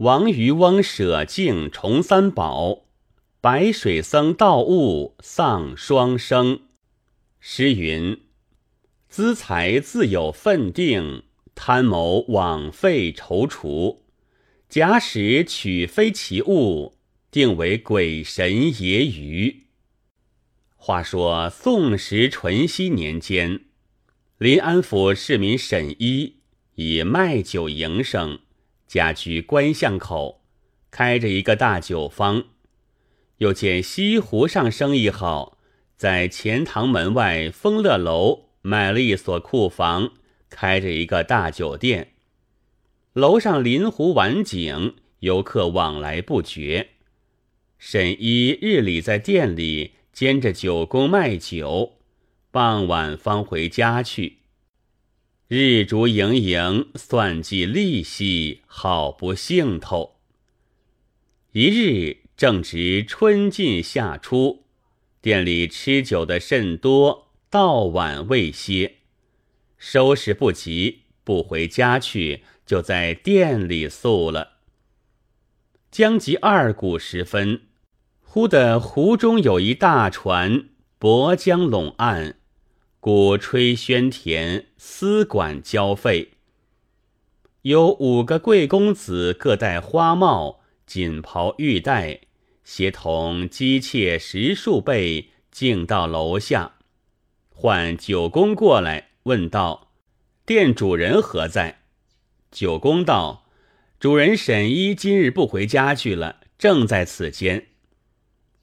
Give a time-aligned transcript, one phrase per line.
[0.00, 2.84] 王渔翁舍境重三宝，
[3.40, 6.60] 白水僧盗物丧双生。
[7.40, 8.20] 诗云：
[9.08, 11.22] 资财自有分定，
[11.54, 14.00] 贪谋枉费踌躇。
[14.68, 16.98] 假使取非其物，
[17.30, 19.62] 定为鬼神揶揄。
[20.74, 23.62] 话说宋时淳熙年间，
[24.36, 26.40] 临安府市民沈一
[26.74, 28.40] 以卖酒营生。
[28.86, 30.42] 家居官巷口，
[30.90, 32.44] 开着一个大酒坊。
[33.38, 35.58] 又见西湖上生意好，
[35.96, 40.12] 在钱塘门外丰乐楼买了一所库房，
[40.48, 42.12] 开着一个大酒店。
[43.12, 46.88] 楼上临湖晚景，游客往来不绝。
[47.78, 51.98] 沈一日里在店里兼着酒工卖酒，
[52.50, 54.38] 傍晚方回家去。
[55.48, 60.16] 日烛盈盈，算计利息，好不兴头。
[61.52, 64.64] 一日正值春尽夏初，
[65.20, 68.96] 店里吃酒的甚多，到晚未歇。
[69.78, 74.54] 收拾不及，不回家去，就在店里宿了。
[75.92, 77.60] 将及二鼓时分，
[78.20, 82.40] 忽的湖中有一大船，泊江拢岸。
[83.06, 86.32] 鼓吹喧田，丝管交费。
[87.62, 92.22] 有五个贵公子，各戴花帽，锦袍玉带，
[92.64, 96.78] 协同姬妾十数倍，径到楼下。
[97.48, 99.92] 唤九公过来，问道
[100.44, 101.82] ：“店主人何在？”
[102.50, 103.46] 九公道
[104.00, 107.68] ：“主人沈一今日不回家去了，正在此间。”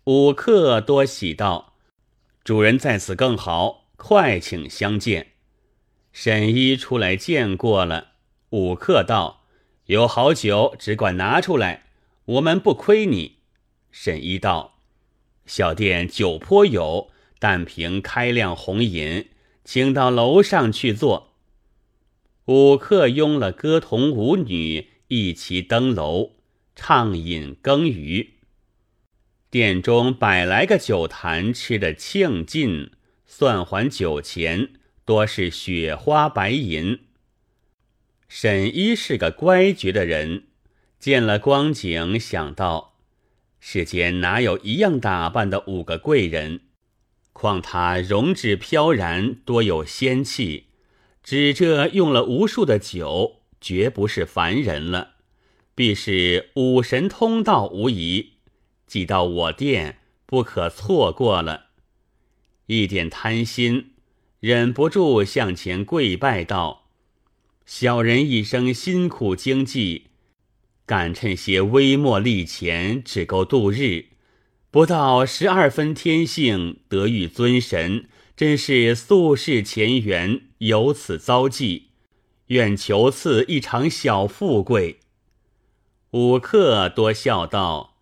[0.04, 1.76] 五客多喜道
[2.44, 5.28] ：“主人在此更好。”快请相见。
[6.12, 8.16] 沈一出来见过了。
[8.50, 9.46] 武客道
[9.88, 11.86] ：“有好酒，只管拿出来，
[12.26, 13.38] 我们不亏你。”
[13.92, 14.82] 沈一道
[15.48, 19.30] ：“小店酒颇有，但凭开量红饮，
[19.64, 21.38] 请到楼上去坐。”
[22.48, 26.32] 武客拥了歌童舞女一齐登楼，
[26.76, 28.34] 畅饮羹余。
[29.50, 32.92] 店中百来个酒坛，吃得庆尽。
[33.26, 34.70] 算还酒钱，
[35.06, 37.00] 多是雪花白银。
[38.28, 40.46] 沈一是个乖觉的人，
[41.00, 42.96] 见了光景，想到
[43.60, 46.62] 世间哪有一样打扮的五个贵人？
[47.32, 50.68] 况他容质飘然，多有仙气，
[51.24, 55.16] 只这用了无数的酒，绝不是凡人了，
[55.74, 58.34] 必是武神通道无疑。
[58.86, 61.70] 既到我店，不可错过了。
[62.74, 63.92] 一点贪心，
[64.40, 66.88] 忍不住向前跪拜道
[67.68, 70.08] ：“小人一生辛苦经济，
[70.88, 74.06] 敢趁些微末利钱，只够度日。
[74.72, 81.90] 不到十二分天性，得遇尊神，真是宿世前缘，由此遭际。
[82.48, 85.00] 愿求赐一场小富贵。”
[86.10, 87.98] 五客多笑道：“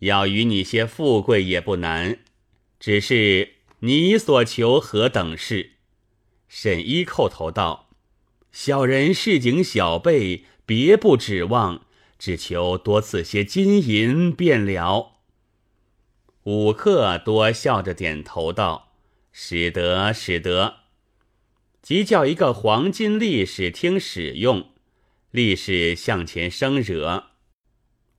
[0.00, 2.18] 要与你些富贵也不难，
[2.78, 3.50] 只是……”
[3.84, 5.72] 你所求何等事？
[6.48, 7.90] 沈一叩头道
[8.50, 11.84] ：“小人市井小辈，别不指望，
[12.18, 15.18] 只求多赐些金银便了。”
[16.44, 18.94] 五客多笑着点头道
[19.30, 20.76] ：“使得，使得。”
[21.82, 24.70] 即叫一个黄金力士听使用。
[25.30, 27.24] 力士向前生惹，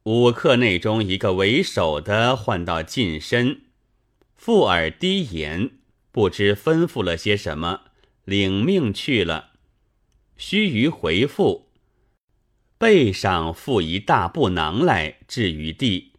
[0.03, 3.61] 五客内中一个为首的唤到近身。
[4.35, 5.72] 附耳低言，
[6.12, 7.81] 不知吩咐了些什么，
[8.25, 9.53] 领命去了。
[10.38, 11.69] 须臾回复，
[12.78, 16.12] 背上附一大布囊来，置于地。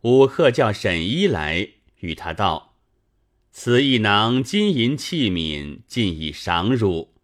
[0.00, 1.68] 武客叫沈一来，
[2.00, 2.74] 与他道
[3.52, 7.14] ：“此一囊金银器皿，尽已赏汝，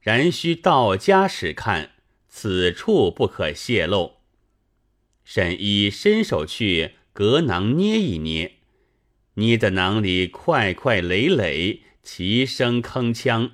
[0.00, 1.92] 然须到家时看，
[2.28, 4.16] 此处不可泄露。”
[5.24, 8.57] 沈一伸手去隔囊捏一捏。
[9.38, 13.52] 捏的囊里块块累累，齐声铿锵，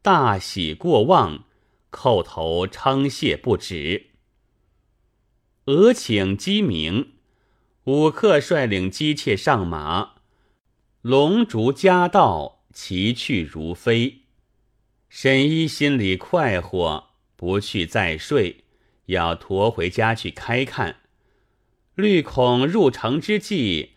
[0.00, 1.44] 大喜过望，
[1.90, 4.10] 叩头称谢不止。
[5.64, 7.14] 俄请鸡鸣，
[7.86, 10.12] 武客率领姬妾上马，
[11.02, 14.20] 龙烛夹道，齐去如飞。
[15.08, 18.62] 沈一心里快活，不去再睡，
[19.06, 21.00] 要驮回家去开看，
[21.96, 23.95] 虑恐入城之际。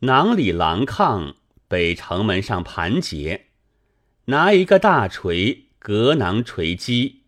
[0.00, 1.34] 囊里狼炕，
[1.66, 3.46] 北城门上盘结，
[4.26, 7.22] 拿一个大锤，隔囊锤击，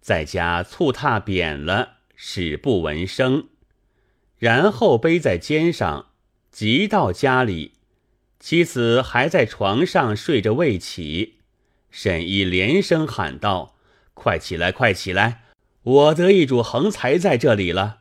[0.00, 3.48] 在家醋踏扁了，使不闻声，
[4.38, 6.12] 然后背在肩上，
[6.50, 7.74] 急到家里，
[8.40, 11.40] 妻子还在床上睡着未起。
[11.90, 13.76] 沈一连声喊道
[14.14, 15.44] ：“快起来，快起来！
[15.82, 17.98] 我得一主横财在这里了。”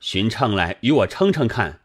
[0.00, 1.82] 寻秤来与我称称看。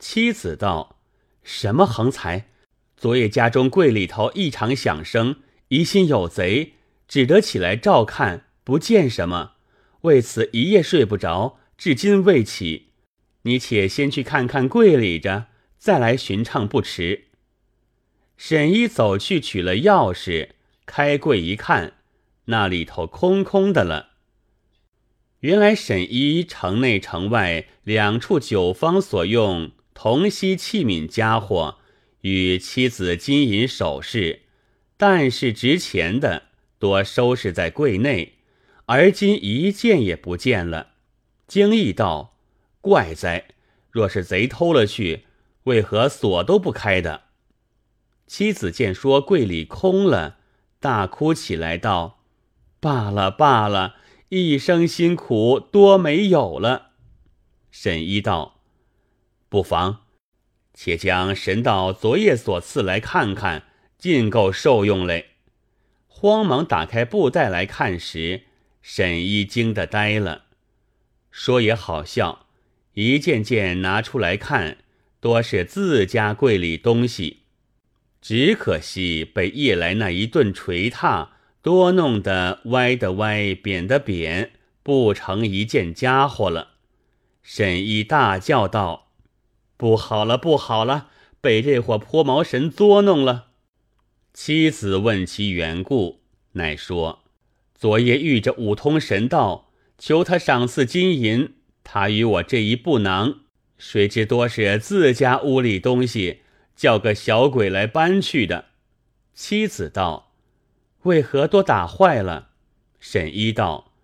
[0.00, 0.96] 妻子道
[1.44, 2.48] ：“什么横财？
[2.96, 5.36] 昨夜家中柜里头异常响声，
[5.68, 6.72] 疑心有贼，
[7.06, 9.52] 只得起来照看，不见什么。”
[10.02, 12.92] 为此一夜睡不着，至今未起。
[13.42, 17.26] 你且先去看看柜里着，再来寻唱不迟。
[18.38, 20.52] 沈一走去取了钥匙，
[20.86, 21.92] 开柜一看，
[22.46, 24.12] 那里头空空的了。
[25.40, 31.78] 原来沈一城内城外两处酒坊所用铜锡器皿家伙
[32.22, 34.42] 与妻子金银首饰，
[34.96, 36.44] 但是值钱的
[36.78, 38.38] 多收拾在柜内。
[38.86, 40.94] 而今一件也不见了，
[41.46, 42.36] 惊异道
[42.82, 43.44] ：“怪哉！
[43.90, 45.24] 若是贼偷了去，
[45.64, 47.22] 为何锁都不开的？”
[48.26, 50.38] 妻子见说柜里空了，
[50.80, 52.24] 大哭起来道
[52.80, 53.96] ：“罢了罢了，
[54.28, 56.90] 一生辛苦多没有了。”
[57.70, 58.59] 沈一道
[59.50, 59.98] ：“不妨，
[60.72, 63.64] 且将神道昨夜所赐来看看，
[63.98, 65.26] 尽够受用嘞。”
[66.06, 68.44] 慌忙打开布袋来看时。
[68.82, 70.44] 沈一惊得呆了，
[71.30, 72.46] 说也好笑，
[72.94, 74.78] 一件件拿出来看，
[75.20, 77.40] 多是自家柜里东西，
[78.22, 84.52] 只可惜被夜来那一顿捶踏，多弄得歪的歪，扁的扁，
[84.82, 86.68] 不成一件家伙了。
[87.42, 89.09] 沈一大叫道
[89.80, 91.08] ：“不好了，不好了，
[91.40, 93.46] 被这伙泼毛神捉弄了。”
[94.34, 96.20] 妻子问其缘故，
[96.52, 97.20] 乃说。
[97.74, 103.36] 昨夜遇着五通神道，求他赏赐金银，他与我这一布囊，
[103.78, 106.42] 谁知多是自家屋里东西，
[106.76, 108.66] 叫个小鬼来搬去的。
[109.32, 110.34] 妻子道
[111.04, 112.50] ：“为何多打坏了？”
[113.00, 113.94] 沈一道：“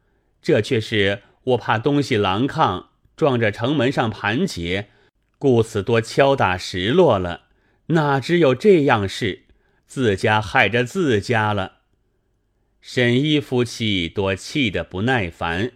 [0.40, 4.88] 这却是我怕东西狼抗，撞着城门上盘结，
[5.46, 7.42] 故此多敲打石落了。
[7.90, 9.44] 哪知有这样事，
[9.86, 11.82] 自家害着自家了。”
[12.82, 15.74] 沈一夫妻多气得不耐烦，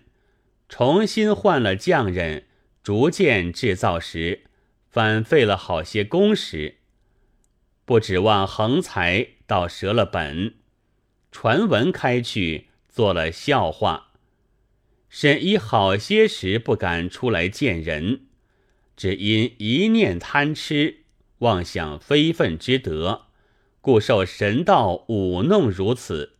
[0.69, 2.46] 重新换了匠人，
[2.82, 4.46] 逐渐制造时，
[4.88, 6.78] 反费了好些工时，
[7.84, 10.55] 不指望横财，倒折了本。
[11.31, 14.08] 传闻开去，做了笑话。
[15.08, 18.22] 沈一好些时不敢出来见人，
[19.00, 20.97] 只因一念贪吃，
[21.38, 23.29] 妄想非分之德，
[23.81, 26.35] 故受神道舞弄如此。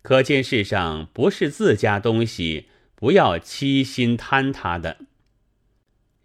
[0.00, 4.98] 可见世上不是自家东西，不要欺心贪他的。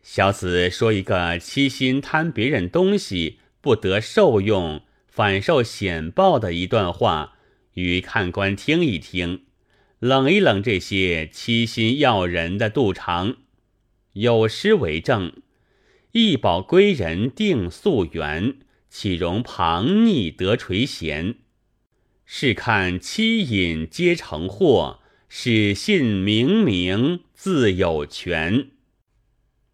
[0.04, 7.34] 小子说一个欺心贪别人东西不得受用，反受险报的一段话，
[7.74, 9.46] 与看官听一听，
[9.98, 13.38] 冷一冷这些欺心要人的肚肠。
[14.14, 15.42] 有诗为证
[16.12, 18.58] ：“一宝归人定夙缘，
[18.90, 21.36] 岂容旁逆得垂涎。”
[22.26, 28.72] 试看七隐皆成祸，始信明明自有权。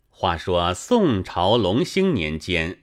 [0.10, 2.79] 话说宋朝隆兴年间，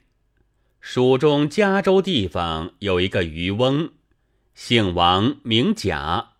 [0.79, 3.91] 蜀中嘉州地方有一个渔翁，
[4.53, 6.33] 姓王名贾，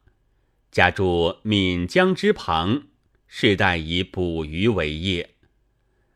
[0.71, 2.83] 家住岷江之旁，
[3.37, 5.31] 世代以捕鱼为业，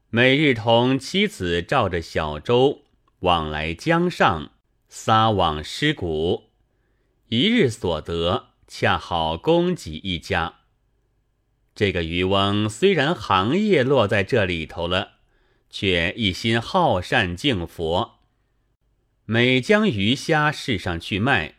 [0.09, 2.85] 每日同妻子照着小舟
[3.19, 4.53] 往来江上，
[4.87, 6.43] 撒网施谷。
[7.27, 10.59] 一日所得，恰好供给一家。
[11.75, 15.15] 这个渔翁虽然行业落在这里头了，
[15.69, 18.21] 却一心好善敬佛，
[19.25, 21.55] 每将鱼虾市上去卖，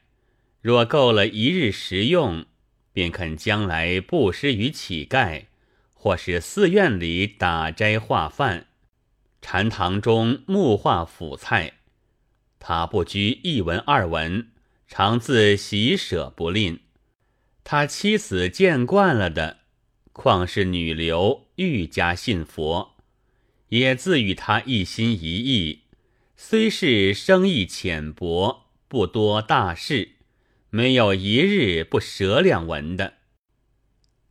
[0.62, 2.46] 若够了一日食用，
[2.94, 5.44] 便肯将来布施于乞丐，
[6.02, 8.68] 或是寺院里打斋化饭，
[9.42, 11.74] 禅堂中木化辅菜，
[12.58, 14.48] 他不拘一文二文。
[14.88, 16.80] 常自喜舍不吝，
[17.62, 19.58] 他妻子见惯了的，
[20.14, 22.96] 况是女流愈加信佛，
[23.68, 25.82] 也自与他一心一意。
[26.34, 30.12] 虽是生意浅薄，不多大事，
[30.70, 33.18] 没有一日不舍两文的。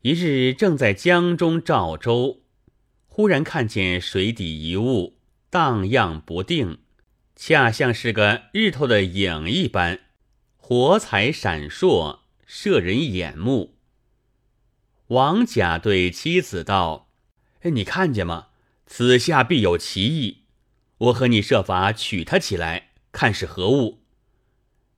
[0.02, 2.44] 一日正在江中照舟，
[3.08, 5.18] 忽然看见水底一物
[5.50, 6.80] 荡漾不定，
[7.36, 10.00] 恰像是个日头的影一般。
[10.56, 13.76] 火彩闪烁，摄人眼目。
[15.08, 17.10] 王甲对妻子道
[17.64, 18.48] ：“哎，你看见吗？
[18.86, 20.44] 此下必有奇异。
[20.98, 24.00] 我和你设法取他起来，看是何物。”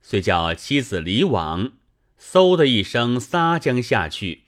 [0.00, 1.72] 遂叫妻子离网，
[2.20, 4.41] 嗖的一声撒江下去。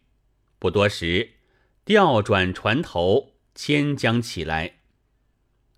[0.64, 1.32] 不多时，
[1.84, 4.76] 调转船头，牵将起来，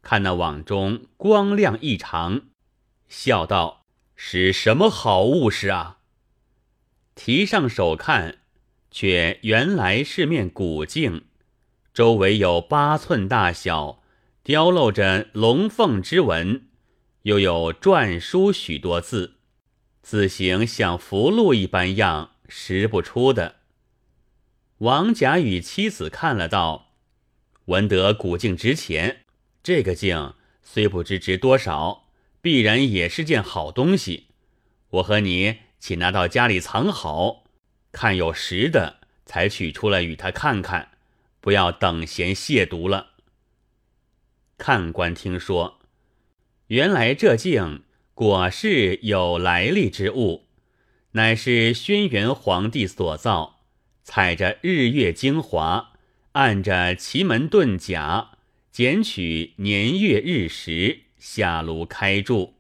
[0.00, 2.42] 看那网中光亮异常，
[3.08, 5.98] 笑道：“是什么好物事啊？”
[7.16, 8.38] 提上手看，
[8.92, 11.24] 却原来是面古镜，
[11.92, 14.04] 周围有八寸大小，
[14.44, 16.68] 雕镂着龙凤之纹，
[17.22, 19.34] 又有篆书许多字，
[20.00, 23.56] 字形像符箓一般样，识不出的。
[24.78, 26.92] 王甲与妻子看了道
[27.66, 29.24] ：“闻得古镜值钱，
[29.62, 32.08] 这个镜虽不知值多少，
[32.42, 34.26] 必然也是件好东西。
[34.90, 37.44] 我和你且拿到家里藏好，
[37.90, 40.90] 看有实的才取出来与他看看，
[41.40, 43.12] 不要等闲亵渎了。”
[44.58, 45.80] 看官听说，
[46.66, 50.48] 原来这镜果是有来历之物，
[51.12, 53.55] 乃是轩辕皇帝所造。
[54.06, 55.90] 采着日月精华，
[56.32, 58.38] 按着奇门遁甲，
[58.70, 62.54] 剪取年月日时，下炉开铸，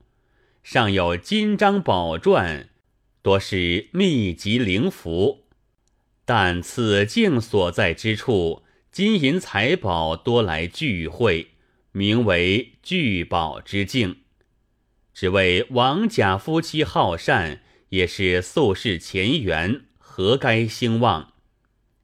[0.64, 2.66] 上有金章宝篆，
[3.22, 5.44] 多是秘籍灵符。
[6.24, 11.52] 但此境所在之处，金银财宝多来聚会，
[11.92, 14.16] 名为聚宝之境。
[15.14, 21.34] 只为王甲夫妻好善，也是宿世前缘，何该兴旺？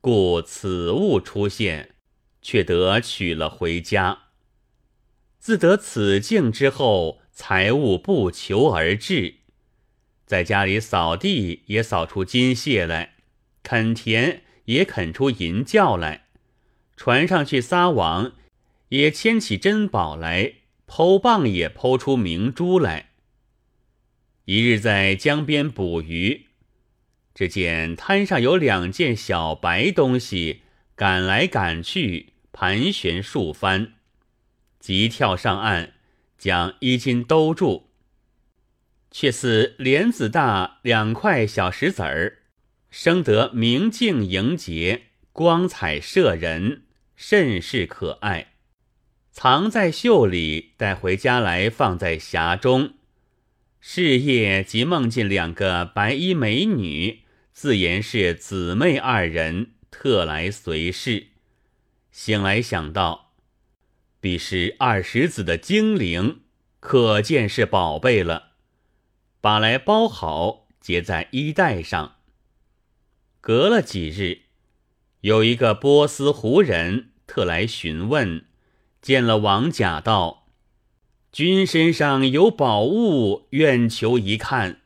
[0.03, 1.95] 故此物出现，
[2.43, 4.25] 却得取了回家。
[5.39, 9.37] 自得此境之后，财物不求而至，
[10.27, 13.15] 在家里扫地也扫出金屑来，
[13.63, 16.27] 垦田也垦出银窖来，
[16.97, 18.33] 船上去撒网
[18.89, 20.55] 也牵起珍宝来，
[20.89, 23.11] 剖蚌也剖出明珠来。
[24.47, 26.47] 一日在江边捕鱼。
[27.35, 30.63] 只见滩上有两件小白东西，
[30.95, 33.95] 赶来赶去，盘旋数番，
[34.79, 35.93] 急跳上岸，
[36.37, 37.89] 将衣襟兜住，
[39.11, 42.39] 却似莲子大两块小石子儿，
[42.91, 46.83] 生得明净莹洁，光彩摄人，
[47.17, 48.49] 甚是可爱。
[49.31, 52.93] 藏在袖里，带回家来，放在匣中。
[53.81, 57.22] 是夜即梦见两个白衣美女。
[57.53, 61.29] 自言是姊妹二人，特来随侍。
[62.11, 63.35] 醒来想到，
[64.21, 66.41] 必是二十子的精灵，
[66.81, 68.53] 可见是宝贝了。
[69.43, 72.17] 把来包好，结在衣带上。
[73.41, 74.43] 隔了几日，
[75.21, 78.47] 有一个波斯胡人特来询问，
[79.03, 80.47] 见了王甲道
[81.31, 84.81] ：“君身上有宝物，愿求一看。”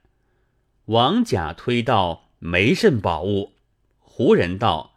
[0.87, 2.26] 王甲推道。
[2.39, 3.53] 没甚宝物，
[3.99, 4.95] 胡人道：“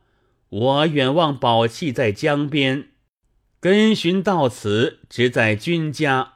[0.50, 2.90] 我远望宝器在江边，
[3.60, 6.34] 跟寻到此，只在君家。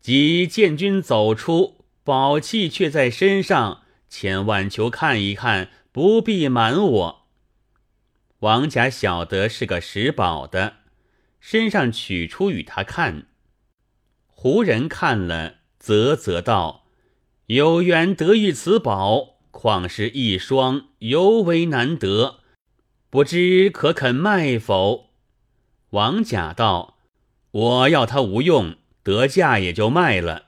[0.00, 7.26] 即见君走出，宝器却在身上，千万求看一看，不必瞒我。”
[8.40, 10.76] 王甲晓得是个拾宝的，
[11.40, 13.26] 身上取出与他看。
[14.26, 16.84] 胡人看了，啧啧道
[17.46, 22.38] ：“有缘得遇此宝。”况是一双，尤为难得，
[23.10, 25.10] 不知可肯卖否？
[25.90, 26.98] 王甲道
[27.50, 30.44] ：“我要他无用，得价也就卖了。”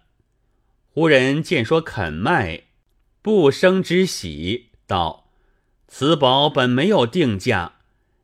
[0.94, 2.66] 胡人见说肯卖，
[3.20, 5.32] 不生之喜，道
[5.88, 7.78] ：“此宝本没有定价，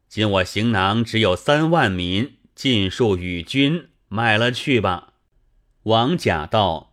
[0.09, 5.15] 今我行囊只有三万民，尽数与君买了去吧。”
[5.83, 6.93] 王甲道：“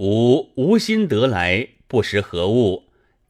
[0.00, 2.83] 吾无心得来，不识何物。”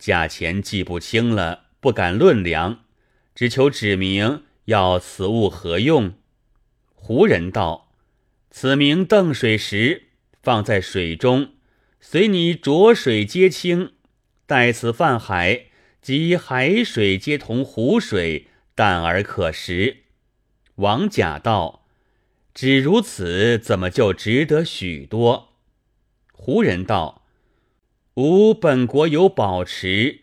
[0.05, 2.81] 价钱记不清了，不敢论量，
[3.35, 6.13] 只求指明要此物何用。
[6.95, 7.95] 胡人道
[8.53, 10.09] ：“此名邓水石，
[10.43, 11.53] 放在水中，
[12.03, 13.93] 随你浊水皆清；
[14.45, 15.69] 待此泛海，
[16.03, 20.03] 即海水皆同湖水，淡而可食。”
[20.77, 21.87] 王甲道
[22.53, 25.55] ：“只如此，怎么就值得许多？”
[26.31, 27.24] 胡人道。
[28.15, 30.21] 吾本国有宝池，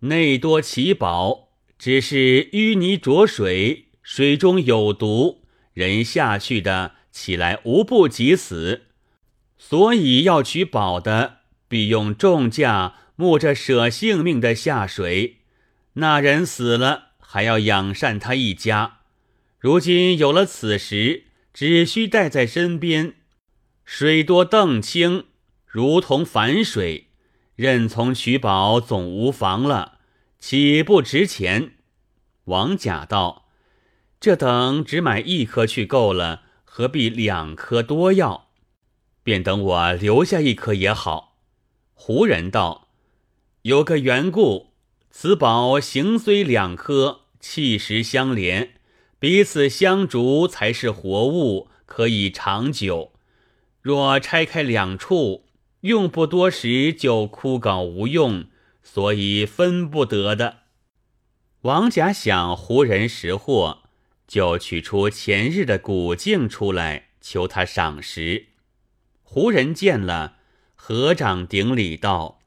[0.00, 8.82] 内多奇宝，只是淤泥浊水，水中有毒，人下去的起来无不及死，
[9.58, 15.38] 所以要取宝的，必用重价募着舍性命的下水。
[15.94, 18.98] 那人死了，还要养善他一家。
[19.58, 23.14] 如今有了此时，只需带在身边，
[23.84, 25.24] 水多澄清，
[25.66, 27.08] 如同反水，
[27.56, 29.98] 任从取宝总无妨了，
[30.38, 31.74] 岂不值钱？
[32.44, 33.46] 王甲道
[34.20, 38.48] ：“这等只买一颗去够了，何必两颗多要？
[39.22, 41.38] 便等我留下一颗也好。”
[41.94, 42.88] 胡人道
[43.62, 44.72] ：“有个缘故，
[45.10, 48.72] 此宝形虽两颗，气实相连。”
[49.20, 53.14] 彼此相逐才是活物，可以长久。
[53.80, 55.46] 若拆开两处，
[55.84, 58.46] 用不多时就枯槁无用，
[58.82, 60.60] 所以分不得的。
[61.60, 63.82] 王甲想胡人识货，
[64.26, 68.46] 就取出前日的古镜出来，求他赏识。
[69.22, 70.36] 胡人见了，
[70.74, 72.40] 合掌顶礼道：“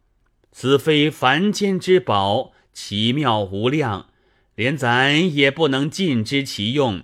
[0.51, 4.09] 此非凡间之宝，奇妙无量。”
[4.55, 7.03] 连咱也不能尽知其用，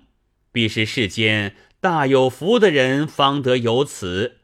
[0.51, 4.39] 必是世间大有福的人方得有此。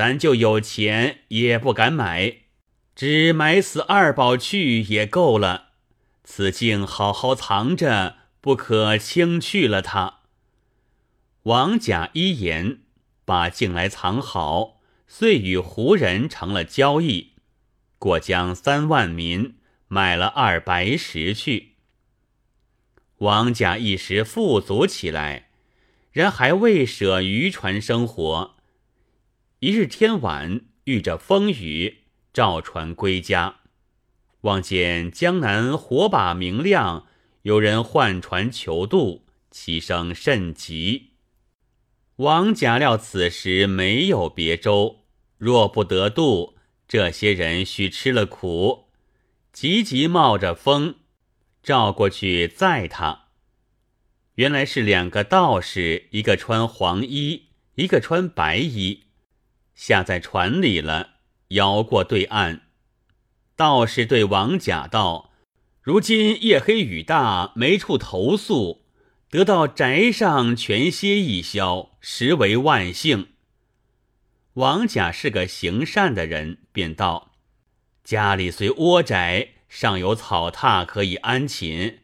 [0.00, 2.36] 咱就有钱也不敢买，
[2.96, 5.72] 只买死二宝去也够了。
[6.24, 10.20] 此镜好好藏着，不可轻去了它。
[11.42, 12.78] 王甲一言，
[13.26, 17.32] 把镜来藏好，遂与胡人成了交易，
[17.98, 21.74] 过江三万民买了二白石去。
[23.18, 25.50] 王甲一时富足起来，
[26.10, 28.56] 人还未舍渔船生活。
[29.62, 33.56] 一日天晚，遇着风雨，召船归家，
[34.40, 37.06] 望见江南火把明亮，
[37.42, 41.10] 有人换船求渡，其声甚急。
[42.16, 45.04] 王甲料此时没有别舟，
[45.36, 46.56] 若不得渡，
[46.88, 48.86] 这些人须吃了苦，
[49.52, 50.94] 急急冒着风。
[51.62, 53.26] 照过去载他，
[54.36, 59.02] 原来是两个道士，一个穿黄衣，一个穿白衣，
[59.80, 61.12] 下在船里了，
[61.48, 62.68] 摇过对岸。
[63.56, 65.30] 道士对王甲道
[65.80, 68.84] ：“如今夜黑雨大，没处投宿，
[69.30, 73.28] 得到宅上全歇一宵，实为万幸。”
[74.52, 77.30] 王甲是个行善的人，便道
[78.04, 82.00] ：“家里虽窝宅。”尚有草榻可以安寝，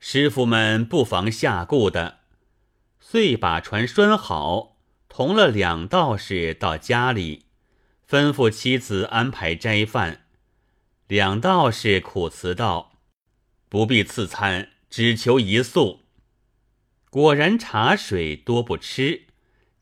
[0.00, 2.20] 师傅们不妨下顾的。
[3.00, 4.71] 遂把船拴好，
[5.14, 7.44] 同了两道士到家里，
[8.08, 10.24] 吩咐妻子安排斋饭。
[11.06, 12.92] 两道士苦辞道
[13.68, 16.00] ：“不必赐餐，只求一宿。”
[17.10, 19.24] 果然茶水多不吃，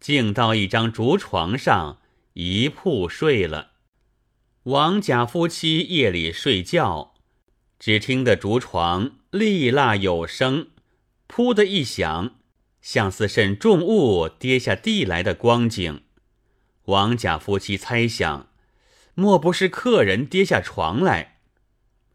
[0.01, 2.01] 竟到一张竹床上
[2.33, 3.75] 一铺睡了。
[4.64, 7.14] 王贾夫妻夜里睡觉。
[7.79, 10.71] 只听得竹床沥蜡有声，
[11.29, 12.35] 噗的一响，
[12.81, 16.03] 像似甚重物跌下地来的光景。
[16.85, 18.49] 王甲夫妻猜想，
[19.14, 21.38] 莫不是客人跌下床来？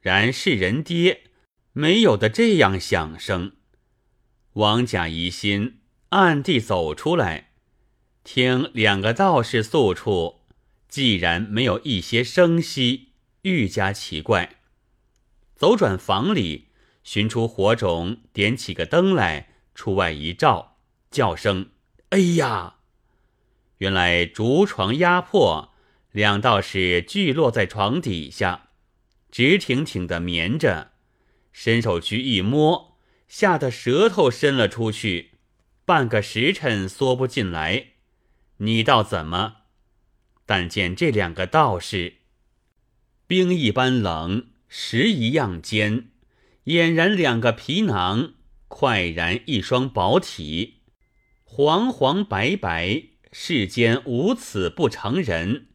[0.01, 1.23] 然是人跌，
[1.73, 3.53] 没有的这样响声。
[4.53, 7.51] 王甲疑心，暗地走出来，
[8.23, 10.41] 听两个道士诉处，
[10.87, 13.09] 既然没有一些声息，
[13.41, 14.57] 愈加奇怪。
[15.55, 16.67] 走转房里，
[17.03, 20.77] 寻出火种，点起个灯来，出外一照，
[21.11, 21.69] 叫声
[22.09, 22.77] ：“哎呀！”
[23.79, 25.73] 原来竹床压破，
[26.11, 28.69] 两道士聚落在床底下，
[29.29, 30.93] 直挺挺的眠着。
[31.51, 35.31] 伸手去一摸，吓得舌头伸了出去，
[35.83, 37.87] 半个时辰缩不进来。
[38.57, 39.57] 你道怎么？
[40.45, 42.15] 但见这两个道士，
[43.27, 44.47] 冰一般冷。
[44.67, 46.09] 石一样坚，
[46.65, 48.34] 俨然两个皮囊，
[48.77, 50.81] 快然一双宝体，
[51.45, 55.67] 黄黄白白，世间无此不成人。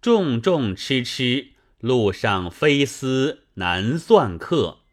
[0.00, 1.48] 重重痴痴，
[1.80, 4.85] 路上飞思难算客。